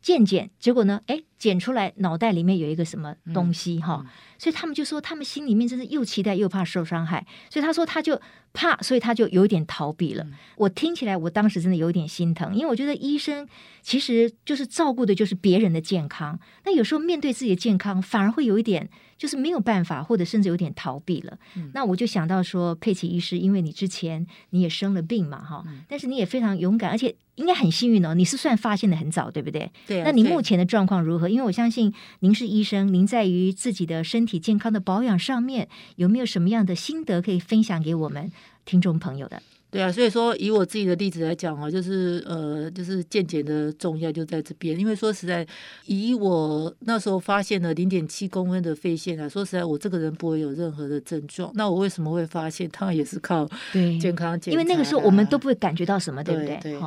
[0.02, 1.24] 健检，结果呢，哎。
[1.44, 8.18] 检出来脑袋里面有一个什么东西哈，嗯嗯、所以他们就说他们心里面真是又期待又怕受伤害，所以他说他就
[8.54, 10.24] 怕，所以他就有点逃避了。
[10.24, 13.46] 嗯、我听起来我当时真的有点心疼，因为我觉得医生
[13.82, 21.38] 其实就是照顾的就是别人的健康，那有时候面对自己的健康反而会有一点就是没有办法，或者甚至有点逃避了。
[21.58, 29.72] 嗯、那我就想到说佩奇医师，因为你之前你也生了病嘛哈，嗯、但是你也非常勇敢，而且应该很幸运哦，你是算发现的很早，对不对？
[29.88, 31.28] 对啊、那你目前的状况如何？
[31.34, 38.32] 因为我相信您是医生，您在于自己的身体健康的保养上面有没有什么样的心得可以分享给我们
[38.66, 39.42] 听众朋友的？
[39.72, 44.80] 对啊，所以说以我自己的例子来讲啊，就是呃，就是健检的重要就在这边。
[44.80, 45.44] 因为说实在，
[45.88, 51.52] 以我那时候发现了零点七公分的肺腺啊，说实在，我这个人不会有任何的症状。
[51.56, 52.70] 那我为什么会发现？
[52.70, 53.50] 当然也是靠
[54.00, 54.56] 健康检查。
[54.56, 56.60] 因为那个时候我们都不会感觉到什么，对不对？
[56.62, 56.80] 对。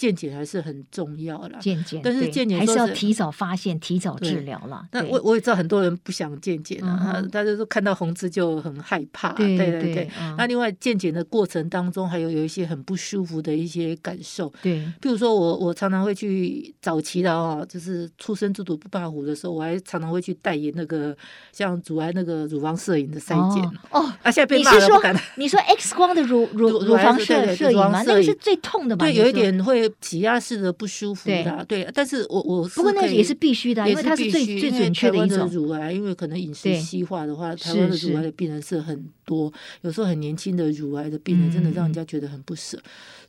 [0.00, 4.82] 健检还是很重要啦，健检，但是健检还是要提早发现、提早治疗了。
[4.92, 9.34] 那我我也知道很多人不想健检啊，大家说看到红字就很害怕。
[9.34, 10.10] 对对对。
[10.38, 14.50] 那另外健检的过程当中，还有有一些很不舒服的一些感受。
[14.62, 21.14] 对，比如说我我常常会去早期的哦，就是出生之犊不怕虎的时候，我还常常会去代言那个
[21.52, 23.62] 像阻碍那个乳房摄影的筛检。
[23.90, 25.14] 哦，啊，现在被骂了，不敢。
[25.36, 28.02] 你说 X 光的乳 乳乳房摄摄影吗？
[28.06, 29.04] 那个是最痛的吧？
[29.04, 29.89] 对，有一点会。
[30.00, 42.78] 挤压式的不舒服的，对，但是我我不过那也是必须的，因为它是最最准确的一种乳癌，因为可能饮食西化的话，台湾的乳癌的病人是很多，有时候很年轻的乳癌的病人真的让人家觉得很不舍，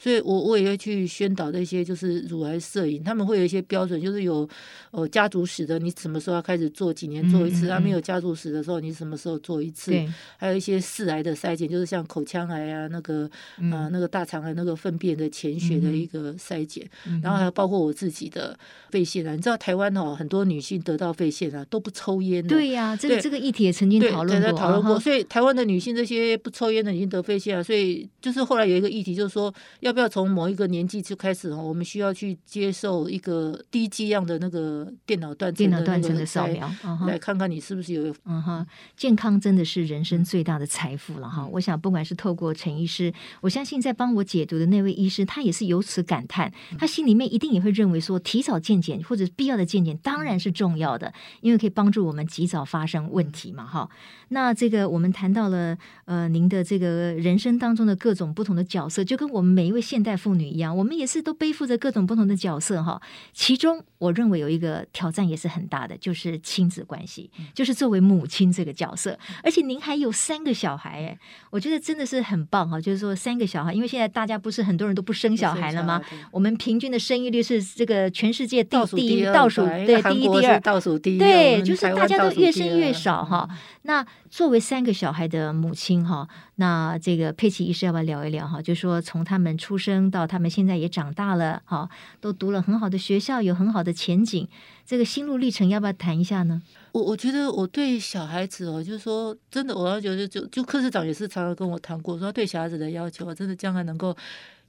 [0.02, 4.50] 所以我我也会去宣导那些就是乳癌摄影，他们会有一些标准，就是有
[4.90, 9.94] 呃家族史的，你什么时候要开始做，几年做一次，啊没有家族史的时候，你什么时候做一次，
[10.38, 13.30] 还有一些四癌的筛检，就是像口腔癌啊，那个
[13.72, 16.90] 啊那个大肠癌那个粪便的潜血的一个筛检。
[17.22, 18.58] 然后还有包括我自己的
[18.90, 22.50] 肺腺啊，你知道台湾哦，很多女性得到肺腺啊都不抽烟的。
[22.50, 25.00] 对呀，这个这个议题也曾经讨论过，讨论过。
[25.00, 36.69] 所以台湾的女性这些不抽烟的已经得肺腺啊，所以就是后来有一个议题，就是说要不要从某一个年纪就开始哦，我们需要去接受一个低剂量的那个电脑断层的断层的扫描，
[37.08, 38.13] 来看看你是不是有。
[38.25, 41.47] 嗯哼，健康真的是人生最大的财富了哈。
[41.51, 46.51] 我想不管是透过陈医师，我相信在帮我解读的那位医师，他也是由此感叹。
[46.77, 53.89] 他心里面一定也会认为说，提早健检或者必要的健检当然是重要的，因为可以帮助我们及早发生问题嘛，哈。
[54.34, 63.02] 那这个我们谈到了，呃，您的这个人生当中的各种不同的角色，就跟我们每一位现代妇女一样，我们也是都背负着各种不同的角色，哈。
[63.34, 72.80] 其中，我认为有一个挑战也是很大的，就是亲子关系，就是作为母亲这个角色，而且您还有三个小孩，哎，我觉得真的是很棒哈。
[72.80, 76.02] 就是说三个小孩，因为现在大家不是很多人都不生小孩了吗？
[76.32, 83.46] 我们平均的生育率是这个全世界第第一倒数，对，第一第二倒数第一，对，就是大家都越生越少哈。
[83.84, 88.62] 那作为三个小孩的母亲哈，那这个佩奇医师要不要聊一聊哈？
[88.62, 91.89] 就说从他们出生到他们现在也长大了，哈，
[92.20, 94.48] 都读了很好的学校，有很好的前景，
[94.86, 96.62] 这个心路历程要不要谈一下呢？
[96.91, 104.15] 我我觉得我对小孩子哦，就是说真的，我要觉得就就柯市长也是常常跟我谈过，说对小孩子的要求，真的将来能够。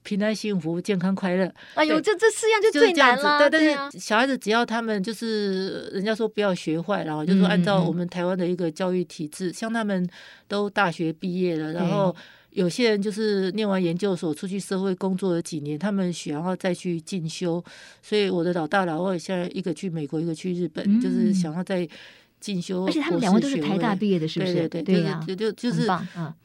[0.03, 1.53] 平安、幸福、健康、快乐。
[1.75, 3.39] 哎呦，这这四样就最难了。
[3.39, 10.09] 对，但是小孩子只要他们就是人家说不要学坏，然后就是说按照我们台湾的一个教育体制，像他们
[10.49, 12.15] 都大学毕业了，然后
[12.51, 17.63] 有些人就是念完研究所出去社会工作了几年，他们想要再去进修。
[18.03, 21.89] 所以我的老大、老二现在一个去美国，一个去日本，就是想要再
[22.41, 22.85] 进修。
[22.87, 24.69] 而且他们两位都是台大毕业的，是不是？
[24.69, 25.87] 对对对，就就就是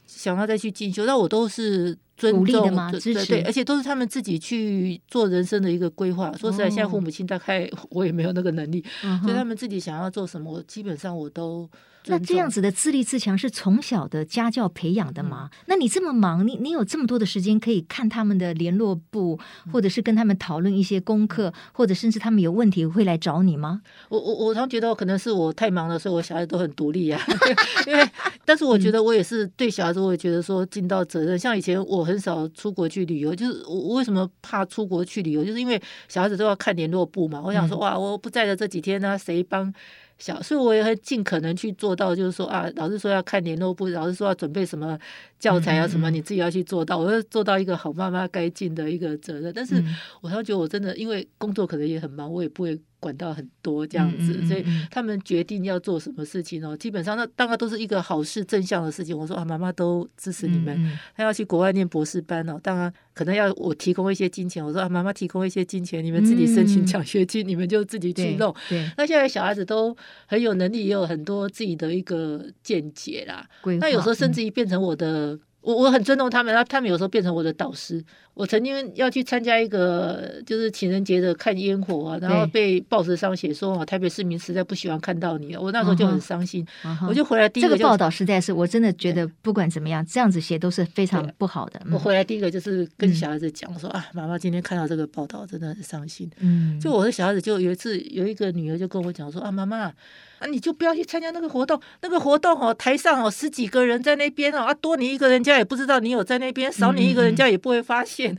[0.06, 1.04] 想要再去进修。
[1.04, 1.98] 那我都是。
[2.20, 2.90] 鼓励的吗？
[2.92, 6.32] 支持，对，而且都是他们自己去做人生的一个规划。
[6.32, 11.68] 说实在，现在父母亲大概 我也没有那个能力，哦、所以他们自己想要做什么，我基本上我都。
[12.06, 15.50] 那这样子的自立自强是从小的家教培养的吗？
[15.52, 19.38] 嗯、那你这么忙，你你有这么多的时间可以看他们的联络簿，
[19.72, 23.82] 或者是跟他们讨论一些功课，或者甚至他们有问题会来找你吗？
[24.08, 27.20] 我我我常觉得可能是我太忙了，所以我小孩都很独立啊。
[27.86, 28.08] 因为，
[28.44, 31.38] 但是我觉得我也是对小孩子，我也觉得说尽到责任。
[31.38, 37.40] 像以前我很少出国去旅游，就是我为什么怕出国去旅游，就是因为小孩子都要看联络簿嘛。
[37.44, 39.72] 我想说哇，我不在的这几天呢、啊，谁帮？
[40.18, 44.98] 小，所以我也会尽可能去做到，就是说啊，老师说要看联络簿，老师说要准备什么
[45.38, 49.52] 教材啊，什么你自己要去做到，我要做到一个好妈妈该尽的一个责任。
[49.54, 49.82] 但是，
[50.20, 52.78] 我常觉得我真的因为工作可能也很忙，我也不会。
[53.00, 59.16] 管到很多这样子，所以他们决定要做什么事情哦，基本上那大概都是一个好事、正向的事情。
[59.16, 60.98] 我说啊，妈妈都支持你们。
[61.16, 64.64] 他要去国外念博士班哦，当然可能要我提供一些金钱。
[64.64, 68.54] 我说啊，妈妈提供一些金钱，你们自己申请奖学金，你们就自己去弄。
[68.96, 73.48] 那现在小孩子都很有能力，也有很多自己的一个见解啦。
[73.80, 75.38] 那有时候甚至于变成我的。
[75.68, 78.02] 我我很尊重他们，然后他们有时候变成我的导师。
[78.32, 86.64] 我曾经要去参加一个就是情人节的看烟火啊，然后被报纸上写说台北市民实在不喜欢看到你，我那时候就很伤心。
[86.82, 87.08] Uh huh.
[87.08, 91.82] 我就回来第一个、就是、这个报道实在是我真的觉得不管怎么样，这样子写都是非常不好的。
[91.92, 96.30] 我回来第一个就是跟小孩子讲、嗯、说啊，妈妈今天看到这个报道真的很伤心。
[96.38, 99.92] 嗯，就我的小孩子就有一次有一个女儿就跟我讲说啊，妈妈。
[100.38, 108.36] 啊，你就不要去参加那个活动，那个活动哦，台上哦十几个人在那边哦，啊多你一个人家也不知道你有在那边，少你一个人家也不会发现。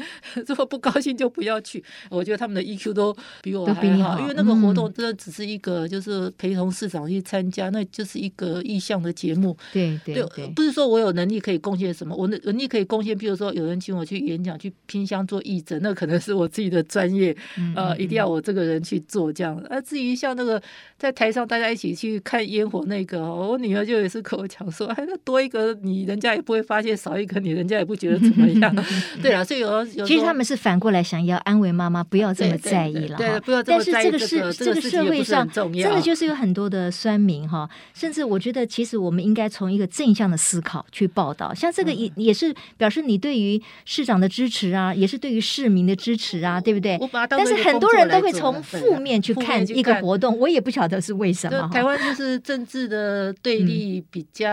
[0.48, 1.84] 如果、嗯、不高兴就不要去。
[2.10, 9.58] 我觉得他们的 EQ 都比我还好，好因为那个活动真的只是一个，就是陪同市长去参加，嗯、那就是一个意向的节目。
[9.74, 19.58] 对对对，对不是说我有能力可以贡献什么，我的能力可以贡献，比如说有人请我去演讲，去拼箱做义诊，那可能是我自己的专业，嗯、呃，一定要我这个人去做这样。
[19.70, 20.62] 啊，至于像那个
[20.98, 21.88] 在台上大家一起。
[21.93, 28.75] 去看烟火那个，我女儿就也是跟我讲说，哎，那多一个你，人家也不会发现；少一个你，人家也不觉得怎么样。
[29.21, 33.17] 对啊，所以有，有其实他们是反过来想要安慰妈妈，不要这么在意了。
[33.17, 34.10] 对，不要这么在意。
[34.10, 41.54] 但是这个是这个社会上真的就是有很多的酸民哈，甚至我觉得，其实我们应该从一个正向的思考去报道。
[41.54, 46.99] 像这个也也是表示你对于市长的支持啊，也是对于市民的支持啊，对不对？
[47.30, 51.69] 但是很多人都会从负面去看一个活动，我也不晓得是为什么。
[51.80, 54.46] 台湾 就是政治的对立比较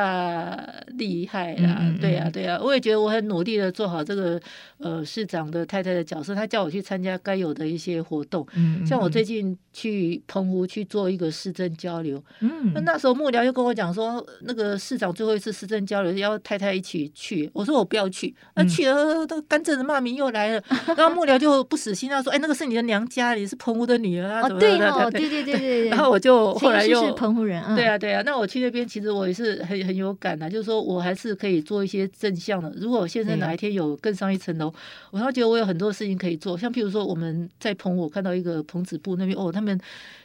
[0.97, 4.41] 厉害啦，嗯、对呀、啊，对呀、啊，我也觉得我很努力的做好这个
[4.79, 6.37] 呃市长的太太的角色。
[6.37, 20.62] 他叫我去参加该有的一些活动，嗯、像我最近去澎湖去做一个市政交流，嗯，那那时候幕僚又跟我讲说，那个市长最后一次市政交流要太太一起去，我说我不要去，那去了，都甘蔗的骂名又来了，
[20.97, 27.15] 然后幕僚就不死心，他说，哎，那个是你的娘家，你是澎湖的女儿啊，哦，对哦， 对对对对，然后我就后来又。
[27.16, 32.72] 澎湖人，嗯、对啊，对啊，那我去那边，其实我也是很很有感的，就是说我还是可以做一些正向的。
[32.76, 34.72] 如果我现在哪一天有更上一层楼，
[35.11, 36.57] 我倒觉得我有很多事情可以做。
[36.57, 39.79] 像譬如说，我们在澎湖，我看到一个澎子部那边，哦，他们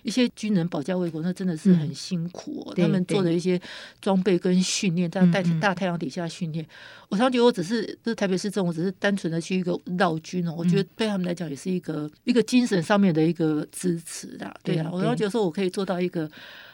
[0.04, 2.74] 一些军人保家卫国，那真的是很辛苦哦。
[2.76, 3.60] 嗯、他们做的一些
[4.02, 6.66] 装备跟训练，在大大太阳底下训练，
[7.10, 14.54] 我常觉得我只是就是台北市政府，只是单纯的去一个绕军哦，我觉得对他们来讲也是一个一个精神上面的一个支持啦。
[14.64, 16.30] 对啊，我倒觉得说我可以做到一个。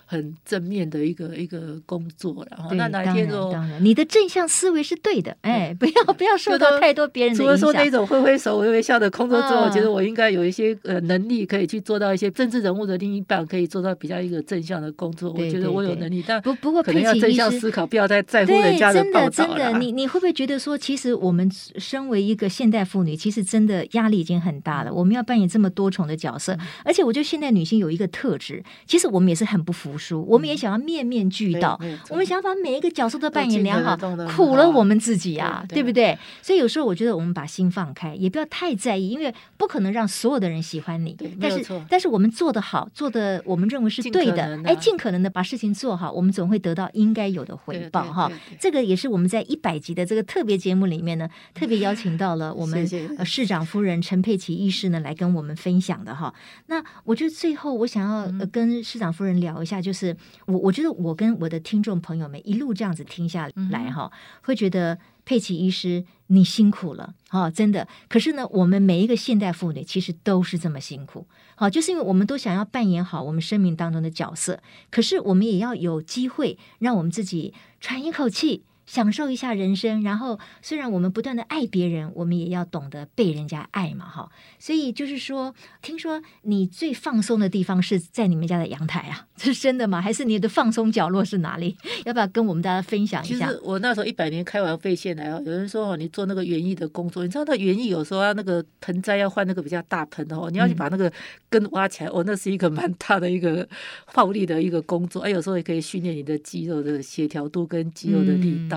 [0.10, 7.38] 很正面的一个一个工作，然后那哪一天说，当然，你的正向思维是对的，哎，不要不要受到太多别人的。
[7.38, 15.34] 除了说那种挥挥手、微微笑的工作之后，我觉得我应该有一些呃能力，可以去做到一些政治人物的另一半，可以做到比较一个正向的工作。
[15.34, 19.30] 我觉得我有能力，但不不过可能要正向思考，不要再在乎人家的报道了。
[19.30, 24.94] 真的，真的，你你会不会觉得说，其实我们身为一个现代妇女，其实真的压力已经很大了。
[24.94, 31.80] 我们要扮演这么多重的角色，而且我觉得现代女性有一个特质，其实我们也是很不服书，我们也想要面面俱到，
[32.10, 33.98] 我们想要把每一个角色都扮演良好，
[34.36, 36.18] 苦了我们自己啊，对不对？
[36.42, 41.18] 所以有时候我觉得我们把心放开，也不要太在意，因为不可能让所有的人喜欢你。
[41.42, 48.32] 但是但是我们做得好，做的我们认为是对的，哎，尽可能的把事情做好，我们总会得到应该有的回报哈。
[48.60, 52.88] 这个也是我们在一百集的这个特别节目里面呢，特别邀请到了我们
[53.26, 56.34] 市长夫人陈佩琪医师呢来跟我们分享的哈。
[56.68, 60.14] 那我觉得最后我想要跟市长夫人聊一下，就是
[60.48, 64.12] 我我觉得我跟我的听众朋友们一路这样子听下来哈，
[64.42, 67.88] 会觉得佩奇医师你辛苦了哦，真的。
[68.10, 71.26] 可是呢，我们每一个现代妇女其实都是这么辛苦，
[71.56, 74.62] 好，就是因为我们都想要扮演好我们生命当中的角色，
[74.92, 78.64] 可是我们也要有机会让我们自己喘一口气。
[78.88, 84.28] 享受一下人生，然后虽然我们不断的爱别人，我们也要懂得被人家爱嘛，哈。
[84.58, 90.02] 所以就是说，听说你最放松的地方是在你们家的阳台啊，这 是真的吗？
[90.02, 91.78] 还是你的放松角落是哪里？
[92.06, 93.48] 要不要跟我们大家分享一下？
[93.48, 101.12] 其实我那时候一百年开完肺腺癌哦，有人说哦，你做那个园艺的工作，你知道那园艺有时候要那个盆栽要换那个比较大盆的哦，你要去把那个
[101.50, 103.68] 根挖起来，哦，那是一个蛮大的一个
[104.14, 108.77] 暴力的一个工作，哎，有时候也可以训练你的肌肉的协调度跟肌肉的力道。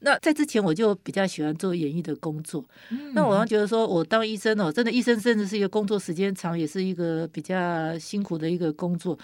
[0.00, 9.18] 那在之前我就比较喜欢做演艺的工作，嗯、那我像觉得说，我当医生哦，真的医生甚至是一个工作时间长，也是一个比较辛苦的一个工作。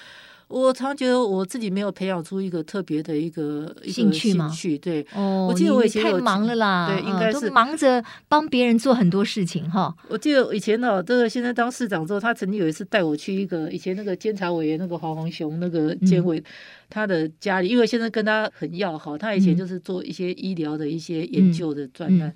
[0.48, 4.46] 我常觉得我自己没有培养出一个特别的一个兴趣吗？
[4.48, 9.92] 兴趣对，哦，我记得我以前太忙了啦，对，应该是、嗯、忙着帮别人做很多事情哈。
[10.08, 16.44] 我记得以前哦，这个现在当市长之后，他曾经有一次带我去一个以前那个监察委员那个黄宏雄那个监委、嗯、
[16.88, 22.32] 他的家里，因为现在跟他很要好，他以前就是做一些医疗的一些研究的专栏。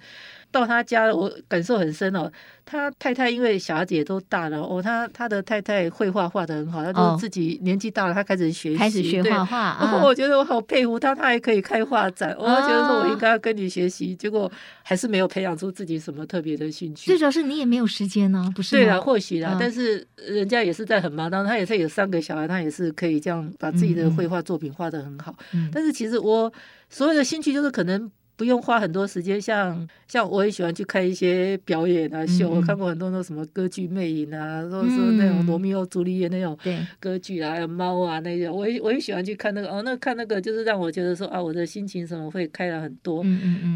[0.51, 2.31] 到他家，我感受很深哦。
[2.65, 10.03] 他太太因为小孩子也都大了哦，他他的太太绘画画得很好，他就自己年纪大了，他开始学习，开始学画画。
[10.05, 12.33] 我觉得我好佩服他，他还可以开画展。
[12.39, 14.51] 我觉得说我应该要跟你学习，结果
[14.85, 17.07] 还是没有培养出自己什么特别的兴趣。
[17.07, 18.77] 最主要是你也没有时间呢，不是？
[18.77, 25.35] 对啊，或许啦，但是人家也是在很忙当中，他也是有三个小孩，他也是可以这样把自己的绘画作品画得很好。
[25.73, 26.53] 但是其实我
[26.89, 28.09] 所有的兴趣就是可能。
[28.41, 36.59] 不用花很多时间，像像我也喜欢去看一些表演啊秀，我看过很多那种什么歌剧魅影啊，或者说那种罗密欧朱丽叶那种
[36.99, 43.23] 歌剧啊，还有猫啊那些，我也我也喜欢去看那个哦，那看那个就是让我觉得说啊，我的心情什么会开朗很多。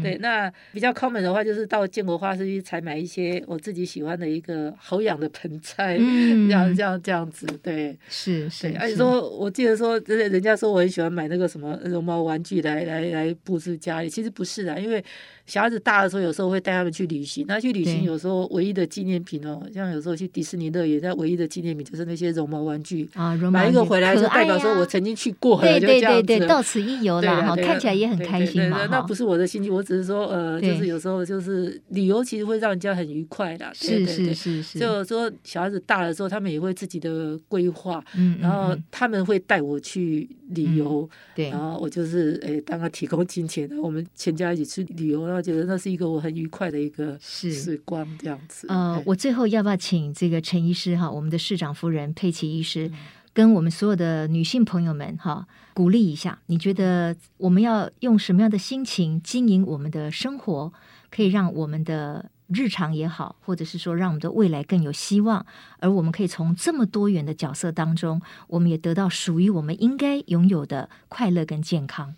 [0.01, 8.75] 对，那比较 common 的话就是到建国花市去采买一些我自己喜欢的一个好养的盆栽，这样这样这样子，对，是是。
[8.79, 14.54] 而且说我记得说，人人家说我很喜欢买那个什么绒毛玩具来来来布置家里，其实不是。
[14.55, 15.03] 是啊，因为
[15.45, 17.45] 小孩子大的时候，有时候会带他们去旅行。
[17.47, 28.87] 那去旅行有时候唯一的纪念品哦，像有时候去迪士尼乐园，那唯一的纪念品就是那些绒毛玩具啊，买一个回来就代表说我曾经去过了，对对对对，到此一游啦，哈，看起来也很开心嘛。
[28.87, 33.69] 那不是我的心情，我只是说呃，就是有时候就是旅游其实会让人家很愉快的。
[33.73, 44.44] 是是是是，就是说小孩子大了之后，他们也会自己的规划，嗯，然后他们会带我去旅游，对，然后我就是诶，当他提供金钱，我们全家。
[44.53, 48.67] 一起去旅游，然后觉得那是一个我很愉快的一个时光，这样子。
[48.67, 52.91] 呃，我最后要不要请这个陈医师哈，我们的市长夫人佩奇医师，
[53.33, 56.39] 跟我们所有的女性朋友们哈，鼓励一下。
[56.45, 60.71] 你觉得我们要用什么样的心情经营我们的生活，
[61.09, 65.45] 可以让我们的日常也好，或者是说让我们的未来更有希望？
[65.79, 72.15] 而我们可以从这么多元的角色当中，我们也得到属于我们应该拥有的快乐跟健康。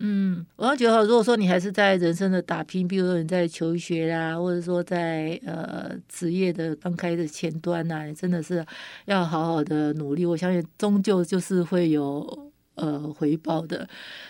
[0.00, 8.64] 嗯，我要觉得，如果说你还是在人生的打拼，比如说你在求学啦，或者说在呃职业的刚开的前端呐，真的是
[9.06, 10.24] 要好好的努力。
[10.24, 13.88] 我相信终究就是会有呃回报的。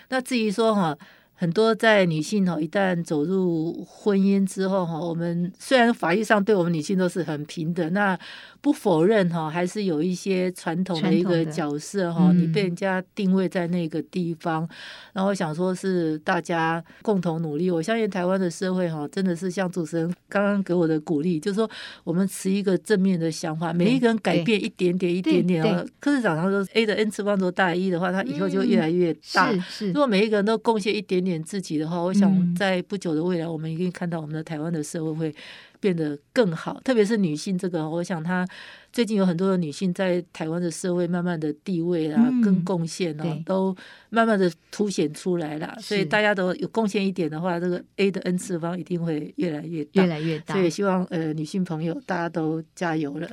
[0.09, 0.97] 那至于说哈，
[1.35, 8.19] 很多在女性哈，一旦走入婚姻之后哈，我们虽然法律上对我们女性都是很平等，那。
[8.61, 14.69] 不否认哈，还是有一些传统的一个角色哈，你被人家定位在那个地方，嗯、
[15.15, 17.71] 然后我想说是大家共同努力。
[17.71, 21.71] 我相信台湾的社会哈，真的是像主持人刚刚给我的鼓励，就是说
[22.03, 25.89] 我们持一个正面的想法，每一个人改变一点点一点点。
[26.01, 29.51] 科室长他说 A 的 n 次方多大于一的话，他以后就越来越大。
[29.51, 29.87] 嗯、是是。
[29.89, 35.35] 如果每一个人都贡献一点点自己的话，我想在不久的未来，我们一定看到我们的台湾的社会会。
[35.81, 38.47] 变得更好，特别是女性这个，我想她
[38.93, 43.77] 最近有很多的女性在台湾的社会慢慢的地位啊，嗯、跟贡献啊，都
[44.11, 45.77] 慢慢的凸显出来了。
[45.81, 50.55] 所以大家都有贡献一点的话，这个 A 的 n 次方一定会越来越大，越来越大。
[50.55, 53.29] 所以希望呃女性朋友大家都加油了。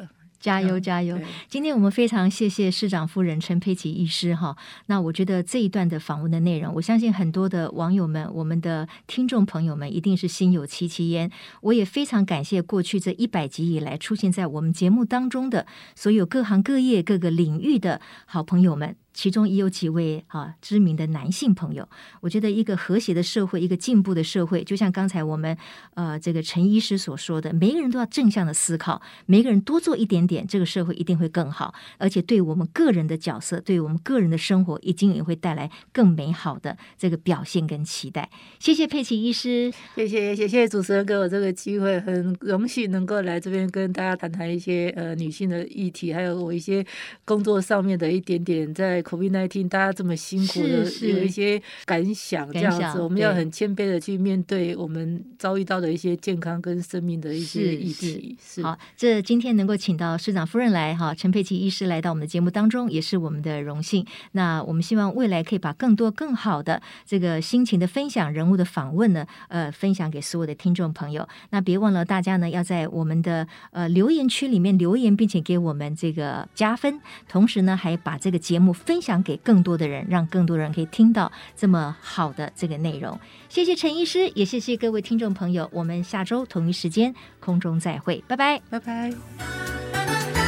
[0.45, 1.19] 加油加油！
[1.49, 4.55] 今天我们非常谢谢市长夫人陈佩琪医师哈。
[4.85, 11.31] 那我觉得这一段的访问的内容，我相信很多的网友们、我们的听众朋友们一定是心有戚戚焉。
[11.61, 15.65] 我也非常感谢过去这一百集以来出现在我们节目当中的
[15.95, 18.95] 所有各行各业、各个领域的好朋友们。
[19.15, 21.87] 其中也有几位啊知名的男性朋友，
[22.19, 25.57] 我觉得一个和谐的社会，一个进步的社会，就像刚才我们
[25.93, 38.29] 呃这个陈医师所说的，每个人都要正向的思考，每个人多做一点点，这个社会一定会更好，而且对我们个人的角色，对我们个人的生活，一定也会带来更美好的这个表现跟期待。
[38.59, 46.85] 谢谢佩奇医师，谢谢谢谢主持人给我这个机会，很荣幸能够来这边跟大家谈谈一些呃女性的议题，还有我一些
[47.23, 49.04] 工作上面的一点点在。
[49.05, 58.35] COVID-19，大家这么辛苦的，有一些感想，这样子，我们要很谦卑的去面对我们遭遇到的一些健康跟生命的一些议题。
[58.63, 64.05] 好，这今天能够请到市长夫人来哈，陈佩琪医师来到我们的节目当中，也是我们的荣幸。
[64.31, 71.27] 那我们希望未来可以把更多更好的这个心情的分享、人物的访问呢，呃，分享给所有的听众朋友。
[71.51, 76.99] 那别忘了大家呢，要在我们的呃留言区里面留言，并且给我们这个加分，
[77.29, 78.94] 同时呢，还把这个节目分。
[78.95, 83.19] 分享给更多的人，让更多人可以听到这么好的这个内容。
[83.49, 85.69] 谢谢陈医师，也谢谢各位听众朋友。
[85.73, 90.44] 我们下周同一时间空中再会，拜拜，拜拜。